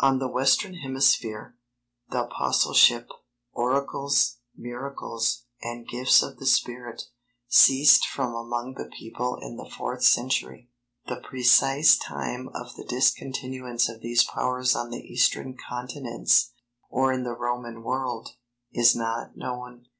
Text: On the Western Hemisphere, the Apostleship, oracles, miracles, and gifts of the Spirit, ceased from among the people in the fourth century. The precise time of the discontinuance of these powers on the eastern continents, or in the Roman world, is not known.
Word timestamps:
On 0.00 0.18
the 0.18 0.26
Western 0.26 0.74
Hemisphere, 0.78 1.54
the 2.10 2.24
Apostleship, 2.24 3.08
oracles, 3.52 4.38
miracles, 4.56 5.44
and 5.62 5.86
gifts 5.86 6.24
of 6.24 6.38
the 6.38 6.46
Spirit, 6.46 7.04
ceased 7.46 8.04
from 8.04 8.34
among 8.34 8.74
the 8.74 8.90
people 8.98 9.36
in 9.36 9.54
the 9.54 9.70
fourth 9.70 10.02
century. 10.02 10.68
The 11.06 11.20
precise 11.22 11.96
time 11.96 12.48
of 12.52 12.74
the 12.74 12.82
discontinuance 12.82 13.88
of 13.88 14.00
these 14.00 14.24
powers 14.24 14.74
on 14.74 14.90
the 14.90 15.04
eastern 15.06 15.56
continents, 15.56 16.50
or 16.90 17.12
in 17.12 17.22
the 17.22 17.36
Roman 17.36 17.84
world, 17.84 18.30
is 18.72 18.96
not 18.96 19.36
known. 19.36 19.86